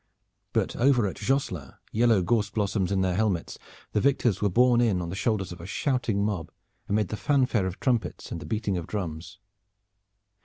[0.51, 3.59] But over at Josselin, yellow gorse blossoms in their helmets,
[3.91, 6.51] the victors were borne in on the shoulders of a shouting mob,
[6.89, 9.37] amid the fanfare of trumpets and the beating of drums.